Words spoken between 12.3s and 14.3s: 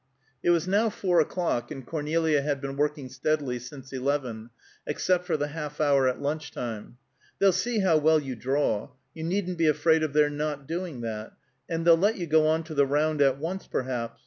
on to the round at once, perhaps.